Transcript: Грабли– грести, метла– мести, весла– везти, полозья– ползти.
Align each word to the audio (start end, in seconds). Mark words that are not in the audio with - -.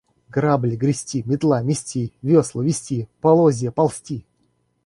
Грабли– 0.29 0.75
грести, 0.77 1.21
метла– 1.27 1.61
мести, 1.61 2.11
весла– 2.23 2.63
везти, 2.65 3.07
полозья– 3.19 3.69
ползти. 3.71 4.25